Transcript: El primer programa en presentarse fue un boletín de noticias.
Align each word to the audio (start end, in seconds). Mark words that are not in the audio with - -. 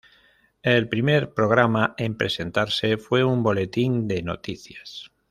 El 0.63 0.89
primer 0.89 1.35
programa 1.35 1.93
en 1.99 2.17
presentarse 2.17 2.97
fue 2.97 3.23
un 3.23 3.43
boletín 3.43 4.07
de 4.07 4.23
noticias. 4.23 5.11